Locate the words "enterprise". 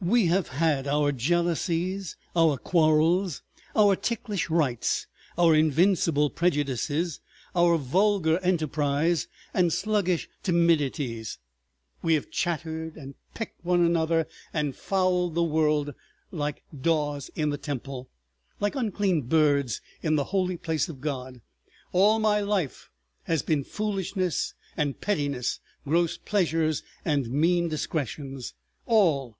8.38-9.28